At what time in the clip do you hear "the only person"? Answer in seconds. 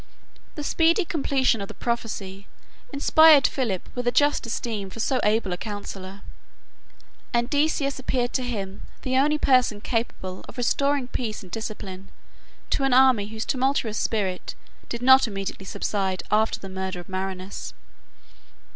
9.03-9.79